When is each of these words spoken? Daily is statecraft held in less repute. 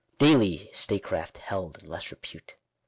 Daily 0.17 0.63
is 0.71 0.79
statecraft 0.79 1.37
held 1.37 1.77
in 1.77 1.87
less 1.87 2.09
repute. 2.09 2.55